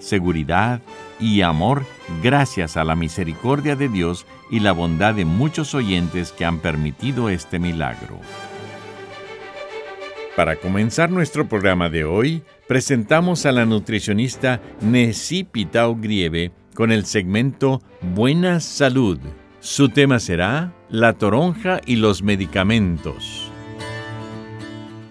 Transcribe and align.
seguridad 0.00 0.80
y 1.20 1.42
amor 1.42 1.84
gracias 2.22 2.76
a 2.76 2.84
la 2.84 2.96
misericordia 2.96 3.76
de 3.76 3.88
Dios 3.88 4.26
y 4.50 4.60
la 4.60 4.72
bondad 4.72 5.14
de 5.14 5.24
muchos 5.24 5.74
oyentes 5.74 6.32
que 6.32 6.44
han 6.44 6.58
permitido 6.58 7.28
este 7.28 7.58
milagro. 7.58 8.18
Para 10.36 10.56
comenzar 10.56 11.10
nuestro 11.10 11.48
programa 11.48 11.88
de 11.90 12.04
hoy, 12.04 12.42
presentamos 12.66 13.46
a 13.46 13.52
la 13.52 13.66
nutricionista 13.66 14.60
Nessie 14.80 15.44
Pitao 15.44 15.96
Grieve 15.96 16.52
con 16.74 16.92
el 16.92 17.04
segmento 17.04 17.82
Buena 18.00 18.60
Salud. 18.60 19.18
Su 19.60 19.90
tema 19.90 20.18
será 20.18 20.72
La 20.88 21.12
toronja 21.12 21.80
y 21.84 21.96
los 21.96 22.22
medicamentos. 22.22 23.49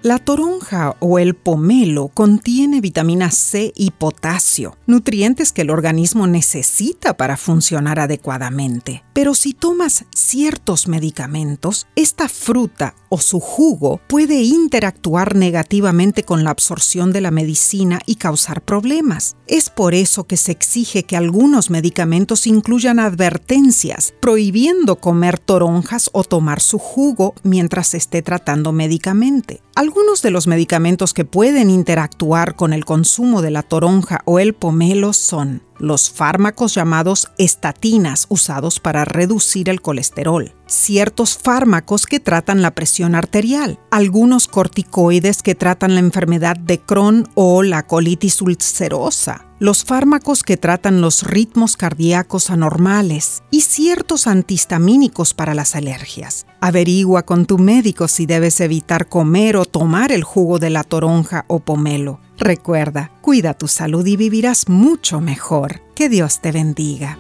La 0.02 0.18
toronja 0.18 0.96
o 1.02 1.20
el 1.20 1.36
pomelo 1.36 2.08
contiene 2.08 2.80
vitamina 2.80 3.32
C 3.32 3.74
y 3.76 3.92
potasio, 3.92 4.78
nutrientes 4.88 5.52
que 5.52 5.64
el 5.64 5.70
organismo 5.70 6.26
necesita 6.26 7.18
para 7.18 7.36
funcionar 7.36 8.00
adecuadamente. 8.00 9.04
Pero 9.12 9.36
si 9.36 9.54
tomas 9.54 10.06
ciertos 10.16 10.88
medicamentos, 10.88 11.86
esta 11.98 12.30
fruta 12.30 12.96
o 13.10 13.18
su 13.18 13.42
jugo 13.42 14.00
puede 14.08 14.42
interactuar 14.42 15.36
negativamente 15.36 16.24
con 16.24 16.46
la 16.46 16.52
absorción 16.52 17.12
de 17.12 17.20
la 17.20 17.32
medicina 17.32 18.00
y 18.06 18.16
causar 18.16 18.62
problemas. 18.62 19.36
Es 19.48 19.70
por 19.70 19.96
eso 19.96 20.26
que 20.26 20.38
se 20.38 20.54
exige 20.54 21.04
que 21.04 21.18
algunos 21.18 21.70
medicamentos 21.70 22.48
incluyan 22.48 23.00
advertencias, 23.00 24.14
prohibiendo 24.22 24.96
comer 24.96 25.40
toronjas 25.40 26.10
o 26.14 26.24
tomar 26.24 26.62
su 26.62 26.80
jugo 26.80 27.34
mientras 27.44 27.96
esté 27.96 28.22
tratando 28.22 28.72
médicamente. 28.72 29.62
Algunos 29.76 29.99
de 30.22 30.32
los 30.32 30.48
medicamentos 30.48 31.14
que 31.14 31.24
pueden 31.24 31.70
interactuar 31.70 32.56
con 32.56 32.74
el 32.74 32.84
consumo 32.84 33.44
de 33.44 33.52
la 33.52 33.62
toronja 33.62 34.22
o 34.26 34.40
el 34.40 34.56
pomelo 34.56 35.14
son 35.14 35.62
los 35.80 36.12
fármacos 36.12 36.76
llamados 36.76 37.32
estatinas 37.38 38.28
usados 38.30 38.80
para 38.80 39.06
reducir 39.06 39.70
el 39.70 39.82
colesterol, 39.82 40.54
ciertos 40.68 41.38
fármacos 41.38 42.06
que 42.06 42.20
tratan 42.20 42.62
la 42.62 42.72
presión 42.72 43.16
arterial, 43.16 43.80
algunos 43.90 44.48
corticoides 44.48 45.42
que 45.42 45.56
tratan 45.56 45.96
la 45.96 46.02
enfermedad 46.02 46.58
de 46.58 46.80
Crohn 46.80 47.28
o 47.34 47.64
la 47.64 47.84
colitis 47.88 48.42
ulcerosa, 48.42 49.46
los 49.60 49.84
fármacos 49.84 50.44
que 50.44 50.58
tratan 50.58 51.02
los 51.02 51.24
ritmos 51.24 51.76
cardíacos 51.76 52.50
anormales 52.50 53.44
y 53.52 53.62
ciertos 53.62 54.28
antihistamínicos 54.28 55.34
para 55.34 55.54
las 55.54 55.76
alergias. 55.76 56.46
Averigua 56.62 57.24
con 57.24 57.46
tu 57.46 57.58
médico 57.58 58.08
si 58.08 58.26
debes 58.26 58.62
evitar 58.62 59.10
comer 59.10 59.58
o 59.58 59.66
tomar 59.66 60.12
el 60.12 60.24
jugo 60.24 60.60
de 60.60 60.70
la 60.70 60.84
toronja 60.84 61.46
o 61.48 61.60
pomelo. 61.60 62.20
Recuerda, 62.40 63.12
cuida 63.20 63.54
tu 63.54 63.68
salud 63.68 64.06
y 64.06 64.16
vivirás 64.16 64.70
mucho 64.70 65.20
mejor. 65.20 65.82
Que 65.94 66.08
Dios 66.08 66.40
te 66.40 66.54
bendiga. 66.54 67.18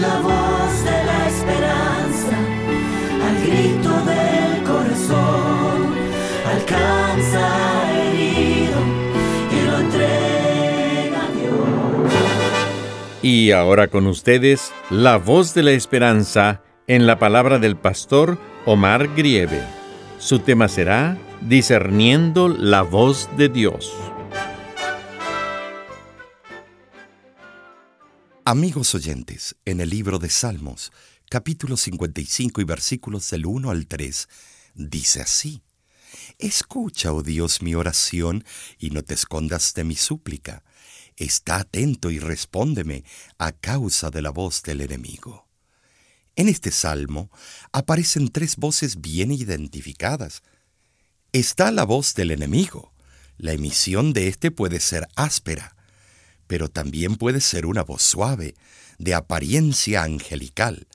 La 0.00 0.20
voz 0.20 0.84
de 0.84 1.04
la 1.04 1.28
esperanza, 1.28 2.38
al 3.26 3.42
grito 3.42 3.90
del 4.04 4.62
corazón, 4.62 5.94
alcanza 6.46 8.00
herido 8.00 8.78
y 9.50 9.66
lo 9.66 9.78
entrega 9.80 11.24
a 11.24 11.30
Dios. 11.32 12.12
Y 13.22 13.50
ahora 13.50 13.88
con 13.88 14.06
ustedes, 14.06 14.72
la 14.88 15.16
voz 15.18 15.52
de 15.54 15.64
la 15.64 15.72
esperanza 15.72 16.62
en 16.86 17.08
la 17.08 17.18
palabra 17.18 17.58
del 17.58 17.76
pastor 17.76 18.38
Omar 18.66 19.08
Grieve. 19.16 19.60
Su 20.18 20.38
tema 20.38 20.68
será 20.68 21.18
Discerniendo 21.48 22.48
la 22.48 22.82
voz 22.82 23.26
de 23.38 23.48
Dios. 23.48 23.90
Amigos 28.44 28.94
oyentes, 28.94 29.56
en 29.64 29.80
el 29.80 29.88
libro 29.88 30.18
de 30.18 30.28
Salmos, 30.28 30.92
capítulo 31.30 31.78
55 31.78 32.60
y 32.60 32.64
versículos 32.64 33.30
del 33.30 33.46
1 33.46 33.70
al 33.70 33.86
3, 33.86 34.28
dice 34.74 35.22
así, 35.22 35.62
Escucha, 36.38 37.10
oh 37.14 37.22
Dios, 37.22 37.62
mi 37.62 37.74
oración 37.74 38.44
y 38.78 38.90
no 38.90 39.02
te 39.02 39.14
escondas 39.14 39.72
de 39.72 39.84
mi 39.84 39.96
súplica. 39.96 40.62
Está 41.16 41.56
atento 41.56 42.10
y 42.10 42.18
respóndeme 42.18 43.02
a 43.38 43.52
causa 43.52 44.10
de 44.10 44.20
la 44.20 44.30
voz 44.30 44.62
del 44.62 44.82
enemigo. 44.82 45.48
En 46.36 46.50
este 46.50 46.70
salmo 46.70 47.30
aparecen 47.72 48.28
tres 48.28 48.56
voces 48.56 49.00
bien 49.00 49.32
identificadas, 49.32 50.42
está 51.32 51.70
la 51.70 51.84
voz 51.84 52.14
del 52.14 52.32
enemigo. 52.32 52.92
La 53.36 53.52
emisión 53.52 54.12
de 54.12 54.28
éste 54.28 54.50
puede 54.50 54.80
ser 54.80 55.08
áspera, 55.14 55.76
pero 56.46 56.68
también 56.68 57.16
puede 57.16 57.40
ser 57.40 57.66
una 57.66 57.82
voz 57.82 58.02
suave, 58.02 58.54
de 58.98 59.14
apariencia 59.14 60.02
angelical. 60.02 60.86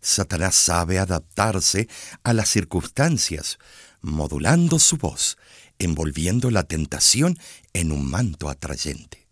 Satanás 0.00 0.54
sabe 0.54 0.98
adaptarse 0.98 1.88
a 2.22 2.32
las 2.32 2.48
circunstancias, 2.48 3.58
modulando 4.02 4.78
su 4.78 4.98
voz, 4.98 5.38
envolviendo 5.78 6.50
la 6.50 6.64
tentación 6.64 7.38
en 7.72 7.90
un 7.90 8.08
manto 8.08 8.48
atrayente. 8.48 9.26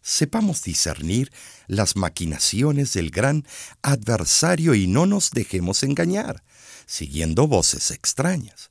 Sepamos 0.00 0.62
discernir 0.62 1.30
las 1.66 1.94
maquinaciones 1.94 2.94
del 2.94 3.10
gran 3.10 3.46
adversario 3.82 4.74
y 4.74 4.86
no 4.86 5.04
nos 5.06 5.30
dejemos 5.30 5.82
engañar, 5.82 6.42
siguiendo 6.86 7.46
voces 7.46 7.90
extrañas 7.90 8.70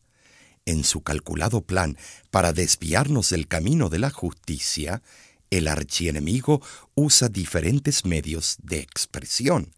en 0.68 0.84
su 0.84 1.02
calculado 1.02 1.62
plan 1.62 1.98
para 2.30 2.54
desviarnos 2.54 3.30
del 3.30 3.48
camino 3.48 3.90
de 3.90 4.00
la 4.00 4.12
justicia, 4.12 5.02
el 5.50 5.68
archienemigo 5.68 6.62
usa 6.94 7.30
diferentes 7.30 8.06
medios 8.06 8.58
de 8.62 8.80
expresión. 8.80 9.74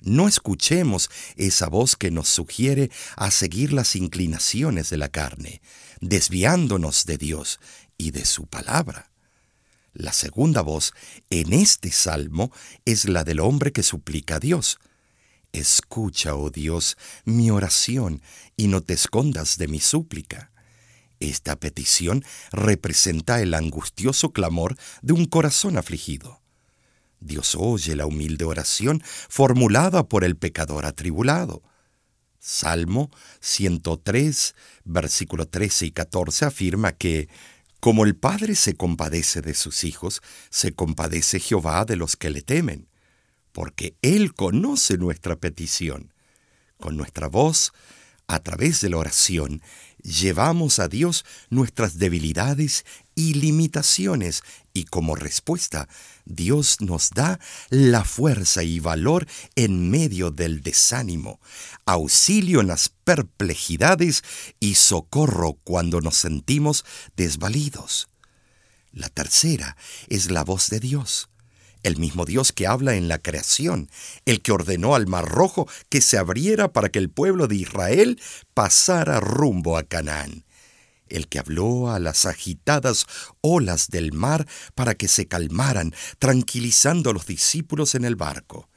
No 0.00 0.26
escuchemos 0.26 1.08
esa 1.36 1.68
voz 1.68 1.96
que 1.96 2.10
nos 2.10 2.28
sugiere 2.28 2.90
a 3.16 3.30
seguir 3.30 3.72
las 3.72 3.94
inclinaciones 3.96 4.90
de 4.90 4.98
la 4.98 5.08
carne, 5.08 5.62
desviándonos 6.00 7.06
de 7.06 7.16
Dios 7.16 7.60
y 7.96 8.10
de 8.10 8.24
su 8.24 8.46
palabra. 8.46 9.10
La 9.92 10.12
segunda 10.12 10.60
voz 10.60 10.92
en 11.30 11.52
este 11.52 11.92
salmo 11.92 12.50
es 12.84 13.08
la 13.08 13.22
del 13.22 13.38
hombre 13.38 13.72
que 13.72 13.84
suplica 13.84 14.36
a 14.36 14.40
Dios. 14.40 14.80
Escucha, 15.54 16.34
oh 16.34 16.50
Dios, 16.50 16.96
mi 17.24 17.48
oración 17.48 18.20
y 18.56 18.66
no 18.66 18.80
te 18.80 18.92
escondas 18.92 19.56
de 19.56 19.68
mi 19.68 19.78
súplica. 19.78 20.50
Esta 21.20 21.54
petición 21.54 22.24
representa 22.50 23.40
el 23.40 23.54
angustioso 23.54 24.32
clamor 24.32 24.76
de 25.00 25.12
un 25.12 25.26
corazón 25.26 25.78
afligido. 25.78 26.40
Dios 27.20 27.54
oye 27.56 27.94
la 27.94 28.04
humilde 28.04 28.44
oración 28.44 29.00
formulada 29.28 30.08
por 30.08 30.24
el 30.24 30.36
pecador 30.36 30.86
atribulado. 30.86 31.62
Salmo 32.40 33.12
103, 33.38 34.56
versículo 34.82 35.46
13 35.46 35.86
y 35.86 35.90
14 35.92 36.46
afirma 36.46 36.90
que, 36.90 37.28
como 37.78 38.04
el 38.04 38.16
Padre 38.16 38.56
se 38.56 38.74
compadece 38.74 39.40
de 39.40 39.54
sus 39.54 39.84
hijos, 39.84 40.20
se 40.50 40.72
compadece 40.72 41.38
Jehová 41.38 41.84
de 41.84 41.94
los 41.94 42.16
que 42.16 42.30
le 42.30 42.42
temen 42.42 42.88
porque 43.54 43.96
Él 44.02 44.34
conoce 44.34 44.98
nuestra 44.98 45.36
petición. 45.36 46.12
Con 46.76 46.96
nuestra 46.96 47.28
voz, 47.28 47.72
a 48.26 48.40
través 48.40 48.80
de 48.80 48.90
la 48.90 48.96
oración, 48.96 49.62
llevamos 50.02 50.80
a 50.80 50.88
Dios 50.88 51.24
nuestras 51.50 51.98
debilidades 51.98 52.84
y 53.14 53.34
limitaciones 53.34 54.42
Y 54.76 54.86
como 54.86 55.14
respuesta, 55.14 55.88
Dios 56.24 56.80
nos 56.80 57.10
da 57.10 57.38
la 57.70 58.02
fuerza 58.02 58.64
y 58.64 58.80
valor 58.80 59.28
en 59.54 59.88
medio 59.88 60.32
del 60.32 60.62
desánimo, 60.62 61.38
auxilio 61.86 62.60
en 62.60 62.66
las 62.66 62.88
perplejidades 62.88 64.24
y 64.58 64.74
socorro 64.74 65.60
cuando 65.62 66.00
nos 66.00 66.16
sentimos 66.16 66.84
desvalidos. 67.16 68.08
La 68.90 69.08
tercera 69.10 69.76
es 70.08 70.32
la 70.32 70.42
voz 70.42 70.70
de 70.70 70.80
Dios, 70.80 71.28
el 71.84 71.96
mismo 71.98 72.24
Dios 72.24 72.52
que 72.52 72.66
habla 72.66 72.96
en 72.96 73.06
la 73.06 73.18
creación, 73.18 73.88
el 74.24 74.42
que 74.42 74.50
ordenó 74.50 74.96
al 74.96 75.06
Mar 75.06 75.26
Rojo 75.26 75.68
que 75.88 76.00
se 76.00 76.18
abriera 76.18 76.72
para 76.72 76.88
que 76.88 76.98
el 76.98 77.10
pueblo 77.10 77.46
de 77.46 77.54
Israel 77.54 78.20
pasara 78.54 79.20
rumbo 79.20 79.78
a 79.78 79.84
Canaán 79.84 80.44
el 81.08 81.28
que 81.28 81.38
habló 81.38 81.90
a 81.90 81.98
las 81.98 82.26
agitadas 82.26 83.06
olas 83.40 83.88
del 83.88 84.12
mar 84.12 84.46
para 84.74 84.94
que 84.94 85.06
se 85.06 85.28
calmaran, 85.28 85.94
tranquilizando 86.18 87.10
a 87.10 87.12
los 87.12 87.26
discípulos 87.26 87.94
en 87.94 88.04
el 88.04 88.16
barco, 88.16 88.68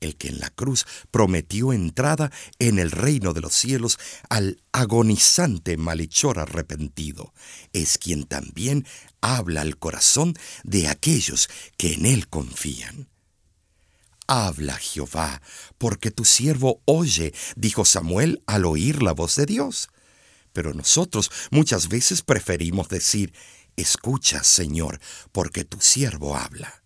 el 0.00 0.16
que 0.16 0.28
en 0.28 0.40
la 0.40 0.50
cruz 0.50 0.86
prometió 1.10 1.72
entrada 1.72 2.30
en 2.58 2.78
el 2.78 2.90
reino 2.90 3.32
de 3.32 3.40
los 3.40 3.54
cielos 3.54 3.98
al 4.28 4.62
agonizante 4.72 5.76
malhechor 5.76 6.38
arrepentido, 6.38 7.32
es 7.72 7.98
quien 7.98 8.24
también 8.24 8.86
habla 9.20 9.62
al 9.62 9.78
corazón 9.78 10.34
de 10.64 10.88
aquellos 10.88 11.48
que 11.76 11.94
en 11.94 12.06
él 12.06 12.28
confían. 12.28 13.08
Habla 14.28 14.76
Jehová, 14.76 15.40
porque 15.78 16.10
tu 16.10 16.24
siervo 16.24 16.82
oye, 16.84 17.32
dijo 17.54 17.84
Samuel 17.84 18.42
al 18.46 18.64
oír 18.64 19.02
la 19.02 19.12
voz 19.12 19.36
de 19.36 19.46
Dios. 19.46 19.88
Pero 20.52 20.74
nosotros 20.74 21.30
muchas 21.50 21.88
veces 21.88 22.22
preferimos 22.22 22.88
decir, 22.88 23.32
escucha, 23.76 24.42
Señor, 24.42 25.00
porque 25.30 25.64
tu 25.64 25.80
siervo 25.80 26.36
habla. 26.36 26.82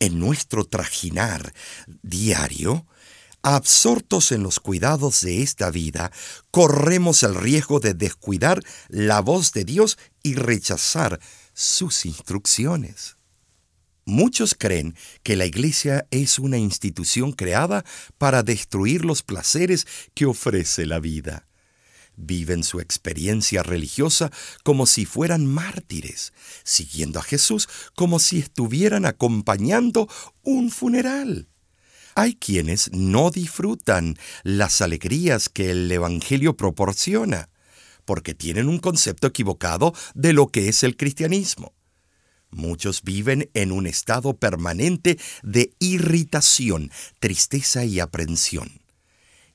En 0.00 0.18
nuestro 0.18 0.64
trajinar 0.64 1.52
diario, 2.02 2.86
absortos 3.42 4.32
en 4.32 4.42
los 4.42 4.58
cuidados 4.58 5.20
de 5.20 5.42
esta 5.42 5.70
vida, 5.70 6.10
corremos 6.50 7.22
el 7.22 7.34
riesgo 7.34 7.80
de 7.80 7.92
descuidar 7.92 8.62
la 8.88 9.20
voz 9.20 9.52
de 9.52 9.64
Dios 9.64 9.98
y 10.22 10.36
rechazar 10.36 11.20
sus 11.52 12.06
instrucciones. 12.06 13.18
Muchos 14.06 14.54
creen 14.58 14.96
que 15.22 15.36
la 15.36 15.44
Iglesia 15.44 16.06
es 16.10 16.38
una 16.38 16.56
institución 16.56 17.32
creada 17.32 17.84
para 18.16 18.42
destruir 18.42 19.04
los 19.04 19.22
placeres 19.22 19.86
que 20.14 20.24
ofrece 20.24 20.86
la 20.86 20.98
vida 20.98 21.49
viven 22.20 22.62
su 22.62 22.80
experiencia 22.80 23.62
religiosa 23.62 24.30
como 24.62 24.86
si 24.86 25.04
fueran 25.04 25.46
mártires, 25.46 26.32
siguiendo 26.62 27.18
a 27.18 27.22
Jesús 27.22 27.68
como 27.94 28.18
si 28.18 28.38
estuvieran 28.38 29.06
acompañando 29.06 30.08
un 30.42 30.70
funeral. 30.70 31.48
Hay 32.14 32.34
quienes 32.34 32.92
no 32.92 33.30
disfrutan 33.30 34.16
las 34.42 34.80
alegrías 34.80 35.48
que 35.48 35.70
el 35.70 35.90
Evangelio 35.90 36.56
proporciona, 36.56 37.48
porque 38.04 38.34
tienen 38.34 38.68
un 38.68 38.78
concepto 38.78 39.28
equivocado 39.28 39.94
de 40.14 40.32
lo 40.32 40.48
que 40.48 40.68
es 40.68 40.82
el 40.82 40.96
cristianismo. 40.96 41.72
Muchos 42.50 43.02
viven 43.02 43.48
en 43.54 43.70
un 43.70 43.86
estado 43.86 44.36
permanente 44.36 45.18
de 45.42 45.72
irritación, 45.78 46.90
tristeza 47.20 47.84
y 47.84 48.00
aprensión. 48.00 48.79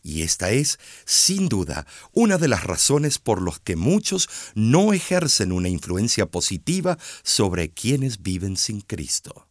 Y 0.06 0.22
esta 0.22 0.52
es, 0.52 0.78
sin 1.04 1.50
duda, 1.50 1.88
una 2.13 2.38
de 2.38 2.48
las 2.48 2.63
razones 2.63 3.18
por 3.18 3.42
las 3.42 3.60
que 3.60 3.75
muchos 3.75 4.30
no 4.54 4.94
ejercen 4.94 5.52
una 5.52 5.68
influencia 5.68 6.28
positiva 6.28 7.00
sobre 7.24 7.72
quienes 7.72 8.22
viven 8.22 8.56
sin 8.56 8.81
Cristo. 8.81 9.48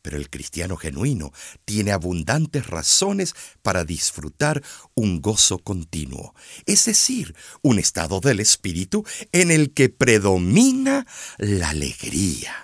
Pero 0.00 0.16
el 0.16 0.30
cristiano 0.30 0.76
genuino 0.76 1.32
tiene 1.64 1.90
abundantes 1.90 2.68
razones 2.68 3.34
para 3.62 3.84
disfrutar 3.84 4.62
un 4.94 5.20
gozo 5.20 5.58
continuo, 5.58 6.36
es 6.66 6.84
decir, 6.84 7.34
un 7.60 7.80
estado 7.80 8.20
del 8.20 8.38
espíritu 8.38 9.04
en 9.32 9.50
el 9.50 9.72
que 9.72 9.88
predomina 9.88 11.04
la 11.36 11.70
alegría. 11.70 12.63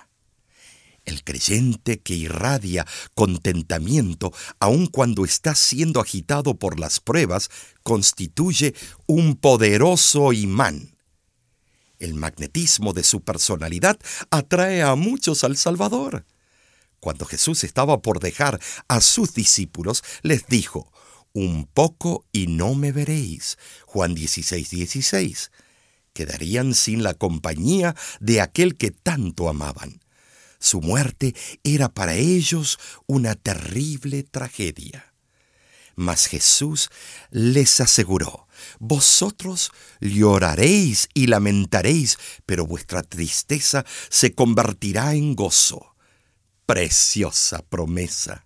El 1.05 1.23
creyente 1.23 1.99
que 1.99 2.13
irradia 2.13 2.85
contentamiento 3.15 4.33
aun 4.59 4.87
cuando 4.87 5.25
está 5.25 5.55
siendo 5.55 5.99
agitado 5.99 6.55
por 6.55 6.79
las 6.79 6.99
pruebas 6.99 7.49
constituye 7.83 8.75
un 9.07 9.35
poderoso 9.35 10.31
imán. 10.31 10.95
El 11.97 12.13
magnetismo 12.13 12.93
de 12.93 13.03
su 13.03 13.21
personalidad 13.21 13.99
atrae 14.29 14.81
a 14.81 14.95
muchos 14.95 15.43
al 15.43 15.57
Salvador. 15.57 16.25
Cuando 16.99 17.25
Jesús 17.25 17.63
estaba 17.63 18.01
por 18.01 18.19
dejar 18.19 18.59
a 18.87 19.01
sus 19.01 19.33
discípulos, 19.33 20.03
les 20.21 20.45
dijo, 20.47 20.91
un 21.33 21.65
poco 21.65 22.25
y 22.31 22.47
no 22.47 22.75
me 22.75 22.91
veréis. 22.91 23.57
Juan 23.85 24.13
16, 24.13 24.69
16. 24.69 25.51
Quedarían 26.13 26.73
sin 26.73 27.03
la 27.03 27.13
compañía 27.13 27.95
de 28.19 28.41
aquel 28.41 28.75
que 28.75 28.91
tanto 28.91 29.47
amaban. 29.47 30.00
Su 30.61 30.79
muerte 30.79 31.35
era 31.63 31.89
para 31.89 32.13
ellos 32.13 32.79
una 33.07 33.33
terrible 33.33 34.21
tragedia. 34.21 35.11
Mas 35.95 36.27
Jesús 36.27 36.89
les 37.31 37.81
aseguró, 37.81 38.47
vosotros 38.79 39.71
lloraréis 39.99 41.09
y 41.15 41.27
lamentaréis, 41.27 42.17
pero 42.45 42.67
vuestra 42.67 43.01
tristeza 43.01 43.85
se 44.09 44.33
convertirá 44.33 45.15
en 45.15 45.35
gozo. 45.35 45.95
Preciosa 46.67 47.63
promesa. 47.67 48.45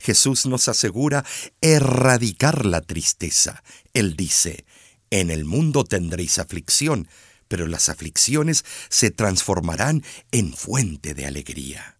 Jesús 0.00 0.46
nos 0.46 0.66
asegura 0.66 1.26
erradicar 1.60 2.64
la 2.64 2.80
tristeza. 2.80 3.62
Él 3.92 4.16
dice, 4.16 4.64
en 5.10 5.30
el 5.30 5.44
mundo 5.44 5.84
tendréis 5.84 6.38
aflicción, 6.38 7.06
pero 7.50 7.66
las 7.66 7.88
aflicciones 7.88 8.64
se 8.90 9.10
transformarán 9.10 10.04
en 10.30 10.54
fuente 10.54 11.14
de 11.14 11.26
alegría. 11.26 11.98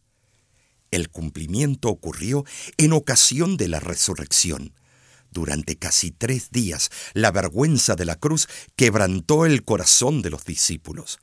El 0.93 1.11
cumplimiento 1.11 1.88
ocurrió 1.88 2.44
en 2.76 2.93
ocasión 2.93 3.56
de 3.56 3.67
la 3.67 3.81
resurrección. 3.81 4.73
Durante 5.32 5.76
casi 5.76 6.12
tres 6.12 6.52
días, 6.52 6.91
la 7.14 7.32
vergüenza 7.32 7.97
de 7.97 8.05
la 8.05 8.14
cruz 8.14 8.47
quebrantó 8.76 9.44
el 9.44 9.64
corazón 9.64 10.23
de 10.23 10.30
los 10.30 10.45
discípulos. 10.45 11.19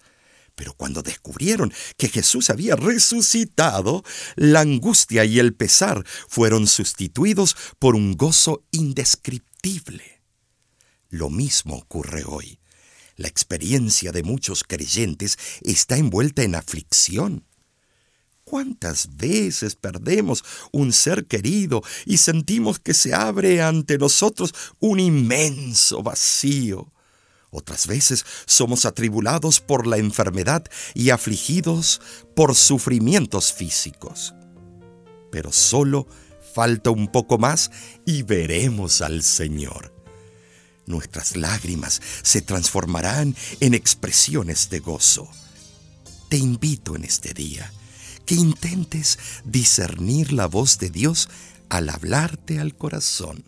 Pero 0.55 0.73
cuando 0.73 1.03
descubrieron 1.03 1.73
que 1.95 2.09
Jesús 2.09 2.49
había 2.49 2.75
resucitado, 2.75 4.03
la 4.35 4.59
angustia 4.59 5.23
y 5.23 5.39
el 5.39 5.53
pesar 5.53 6.03
fueron 6.27 6.67
sustituidos 6.67 7.55
por 7.79 7.95
un 7.95 8.17
gozo 8.17 8.65
indescriptible. 8.71 10.21
Lo 11.07 11.29
mismo 11.29 11.77
ocurre 11.77 12.25
hoy. 12.25 12.59
La 13.17 13.27
experiencia 13.27 14.11
de 14.11 14.21
muchos 14.21 14.63
creyentes 14.63 15.39
está 15.61 15.97
envuelta 15.97 16.43
en 16.43 16.53
aflicción. 16.53 17.43
¿Cuántas 18.43 19.17
veces 19.17 19.75
perdemos 19.75 20.45
un 20.71 20.93
ser 20.93 21.25
querido 21.25 21.81
y 22.05 22.17
sentimos 22.17 22.79
que 22.79 22.93
se 22.93 23.15
abre 23.15 23.63
ante 23.63 23.97
nosotros 23.97 24.53
un 24.79 24.99
inmenso 24.99 26.03
vacío? 26.03 26.93
Otras 27.49 27.87
veces 27.87 28.23
somos 28.45 28.85
atribulados 28.85 29.61
por 29.61 29.87
la 29.87 29.97
enfermedad 29.97 30.63
y 30.93 31.09
afligidos 31.09 31.99
por 32.35 32.53
sufrimientos 32.53 33.51
físicos. 33.51 34.35
Pero 35.31 35.51
solo 35.51 36.07
falta 36.53 36.91
un 36.91 37.11
poco 37.11 37.39
más 37.39 37.71
y 38.05 38.21
veremos 38.21 39.01
al 39.01 39.23
Señor 39.23 39.96
nuestras 40.87 41.35
lágrimas 41.35 42.01
se 42.21 42.41
transformarán 42.41 43.35
en 43.59 43.73
expresiones 43.73 44.69
de 44.69 44.79
gozo. 44.79 45.29
Te 46.29 46.37
invito 46.37 46.95
en 46.95 47.03
este 47.03 47.33
día 47.33 47.71
que 48.25 48.35
intentes 48.35 49.19
discernir 49.45 50.33
la 50.33 50.47
voz 50.47 50.79
de 50.79 50.89
Dios 50.89 51.29
al 51.69 51.89
hablarte 51.89 52.59
al 52.59 52.75
corazón. 52.75 53.43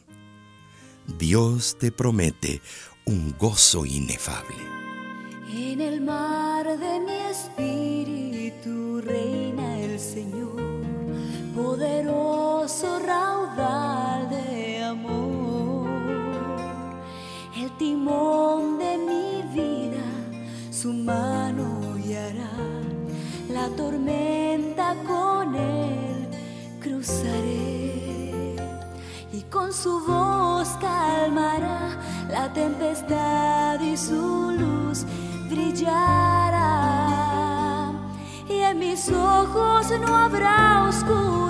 Dios 1.18 1.78
te 1.80 1.92
promete 1.92 2.62
un 3.06 3.36
gozo 3.38 3.86
inefable. 3.86 4.56
En 5.52 5.82
el 5.82 6.02
mar 6.02 6.66
de 6.78 7.00
mi 7.00 7.16
espíritu 7.32 9.02
reina 9.02 9.80
el 9.80 10.00
Señor, 10.00 10.62
poderoso 11.56 13.00
raudal 13.00 14.30
de 14.30 14.59
timón 17.80 18.78
de 18.78 18.98
mi 18.98 19.42
vida, 19.54 20.04
su 20.70 20.92
mano 20.92 21.96
guiará 21.96 22.52
la 23.50 23.70
tormenta 23.70 24.96
con 25.08 25.56
él 25.56 26.28
cruzaré 26.82 28.56
y 29.32 29.42
con 29.50 29.72
su 29.72 29.98
voz 30.06 30.68
calmará 30.82 31.98
la 32.30 32.52
tempestad 32.54 33.80
y 33.80 33.96
su 33.96 34.52
luz 34.60 35.06
brillará. 35.50 36.76
Y 38.50 38.56
en 38.56 38.78
mi 38.78 38.90
mis 38.90 39.10
ojos 39.10 39.88
no 40.02 40.16
habrá 40.16 40.86
oscuridad, 40.90 41.49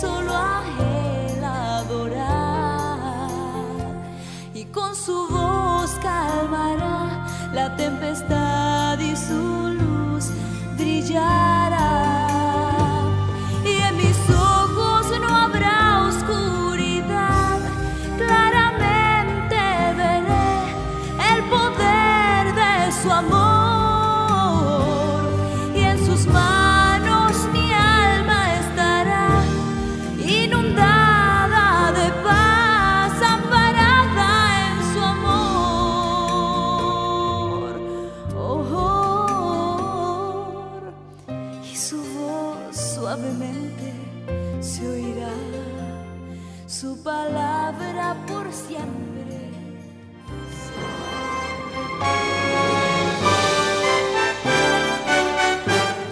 solo 0.00 0.32
a 0.34 0.62
Él 0.80 1.44
adorar 1.44 3.28
y 4.54 4.64
con 4.66 4.94
su 4.96 5.28
voz 5.28 5.90
calmará 6.02 7.26
la 7.52 7.76
tempestad 7.76 8.98
y 8.98 9.14
su 9.14 9.74
luz 9.80 10.30
brillará. 10.78 11.41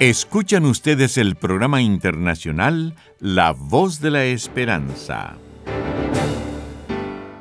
Escuchan 0.00 0.64
ustedes 0.64 1.18
el 1.18 1.36
programa 1.36 1.82
internacional 1.82 2.94
La 3.18 3.52
Voz 3.52 4.00
de 4.00 4.10
la 4.10 4.24
Esperanza. 4.24 5.36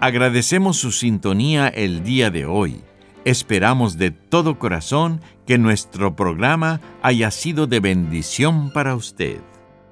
Agradecemos 0.01 0.75
su 0.75 0.91
sintonía 0.91 1.69
el 1.69 2.03
día 2.03 2.29
de 2.31 2.45
hoy. 2.45 2.81
Esperamos 3.23 3.97
de 3.97 4.11
todo 4.11 4.59
corazón 4.59 5.21
que 5.47 5.57
nuestro 5.57 6.17
programa 6.17 6.81
haya 7.01 7.31
sido 7.31 7.65
de 7.65 7.79
bendición 7.79 8.73
para 8.73 8.93
usted. 8.93 9.39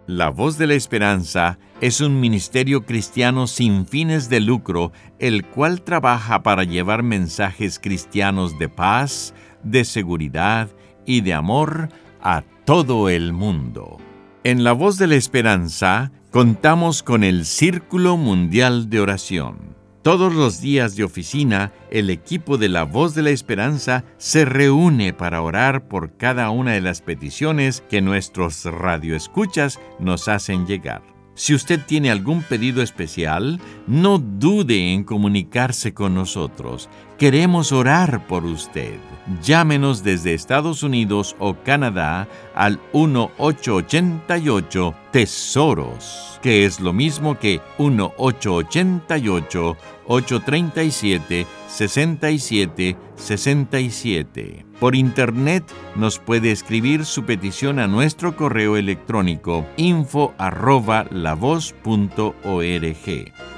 La 0.06 0.28
Voz 0.28 0.58
de 0.58 0.68
la 0.68 0.74
Esperanza 0.74 1.60
es 1.80 2.02
un 2.02 2.20
ministerio 2.20 2.86
cristiano 2.86 3.48
sin 3.48 3.86
fines 3.86 4.28
de 4.28 4.42
lucro, 4.42 4.92
el 5.20 5.46
cual 5.46 5.84
trabaja 5.84 6.44
para 6.44 6.66
llevar 6.66 7.02
mensajes 7.02 7.80
cristianos 7.80 8.60
de 8.60 8.68
paz, 8.68 9.34
de 9.64 9.86
seguridad 9.86 10.68
y 11.06 11.22
de 11.22 11.34
amor 11.34 11.88
a 12.22 12.44
todo 12.68 13.08
el 13.08 13.32
mundo. 13.32 13.96
En 14.44 14.66
La 14.66 14.74
Voz 14.74 14.98
de 14.98 15.08
la 15.08 15.16
Esperanza 15.16 16.12
contamos 16.32 17.02
con 17.02 17.24
el 17.24 17.46
Círculo 17.46 18.18
Mundial 18.18 18.90
de 18.90 19.00
Oración. 19.00 19.74
Todos 20.02 20.36
los 20.36 20.60
días 20.60 20.98
de 20.98 21.06
oficina, 21.06 21.72
el 21.92 22.10
equipo 22.10 22.58
de 22.58 22.68
La 22.68 22.84
Voz 22.84 23.16
de 23.16 23.22
la 23.22 23.30
Esperanza 23.30 24.04
se 24.18 24.44
reúne 24.44 25.14
para 25.14 25.42
orar 25.42 25.88
por 25.88 26.18
cada 26.18 26.50
una 26.50 26.74
de 26.74 26.82
las 26.82 27.00
peticiones 27.00 27.86
que 27.90 28.02
nuestros 28.02 28.66
radioescuchas 28.66 29.80
nos 29.98 30.28
hacen 30.28 30.68
llegar. 30.68 31.04
Si 31.36 31.54
usted 31.54 31.80
tiene 31.86 32.12
algún 32.12 32.42
pedido 32.42 32.82
especial, 32.82 33.62
no 33.88 34.18
dude 34.18 34.92
en 34.92 35.06
comunicarse 35.06 35.94
con 35.94 36.16
nosotros. 36.16 36.90
Queremos 37.18 37.72
orar 37.72 38.28
por 38.28 38.46
usted. 38.46 39.00
Llámenos 39.42 40.04
desde 40.04 40.36
Estados 40.36 40.84
Unidos 40.84 41.36
o 41.40 41.56
Canadá 41.56 42.28
al 42.54 42.80
1888 42.94 44.94
Tesoros, 45.12 46.40
que 46.44 46.66
es 46.66 46.80
lo 46.80 46.94
mismo 46.94 47.40
que 47.40 47.60
1888 47.80 49.78
837 50.06 51.48
67 51.68 52.98
67. 53.18 54.66
Por 54.80 54.96
internet 54.96 55.64
nos 55.96 56.20
puede 56.20 56.52
escribir 56.52 57.06
su 57.06 57.26
petición 57.26 57.80
a 57.80 57.88
nuestro 57.88 58.36
correo 58.36 58.78
electrónico 58.78 59.66
info. 59.76 60.34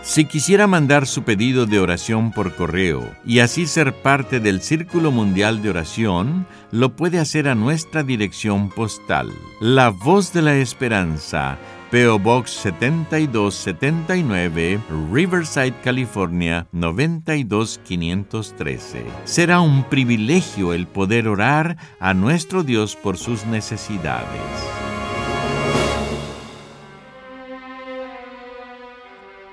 Si 0.02 0.26
quisiera 0.26 0.66
mandar 0.66 1.08
su 1.08 1.24
pedido 1.24 1.66
de 1.66 1.80
oración 1.80 2.32
por 2.32 2.56
correo 2.56 3.04
y 3.26 3.40
así 3.40 3.68
ser 3.68 3.94
parte 3.94 4.40
del 4.40 4.62
Círculo 4.62 5.12
Mundial 5.12 5.62
de 5.62 5.70
Oración, 5.70 6.48
lo 6.72 6.96
puede 6.96 7.20
hacer 7.20 7.50
a 7.50 7.56
nuestra 7.56 8.04
dirección 8.04 8.70
postal. 8.70 9.30
La 9.60 9.90
Voz 9.90 10.32
de 10.32 10.42
la 10.42 10.56
Esperanza. 10.56 11.58
PO 11.92 12.20
Box 12.20 12.52
7279, 12.52 14.80
Riverside, 15.12 15.74
California 15.84 16.68
92513. 16.72 19.06
Será 19.24 19.62
un 19.62 19.84
privilegio 19.86 20.74
el 20.74 20.86
poder 20.86 21.28
orar 21.28 21.78
a 22.00 22.14
nuestro 22.14 22.62
Dios 22.62 22.96
por 22.96 23.18
sus 23.18 23.48
necesidades. 23.48 24.28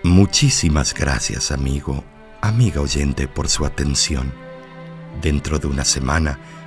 Muchísimas 0.02 0.92
gracias, 0.92 1.50
amigo, 1.50 2.04
amiga 2.42 2.82
oyente, 2.82 3.28
por 3.28 3.48
su 3.48 3.64
atención. 3.64 4.30
Dentro 5.22 5.58
de 5.58 5.68
una 5.68 5.86
semana, 5.86 6.38